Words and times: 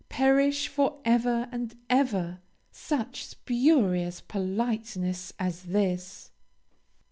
Perish 0.09 0.67
for 0.67 0.99
ever 1.05 1.47
and 1.51 1.75
ever 1.87 2.39
such 2.71 3.23
spurious 3.23 4.19
politeness 4.19 5.31
as 5.37 5.61
this! 5.61 6.31